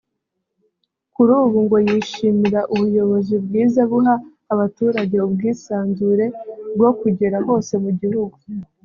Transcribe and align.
Kuri 1.13 1.31
ubu 1.43 1.57
ngo 1.65 1.77
yishimira 1.87 2.59
ubuyobozi 2.73 3.35
bwiza 3.45 3.81
buha 3.91 4.15
abaturage 4.53 5.15
ubwisanzure 5.27 6.25
bwo 6.75 6.91
kugera 6.99 7.37
hose 7.47 7.73
mu 7.85 7.91
gihugu 7.99 8.37